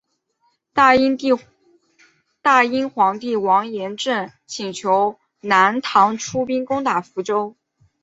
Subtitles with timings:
[0.73, 7.55] 大殷皇帝王延政请求南唐出兵攻打福州。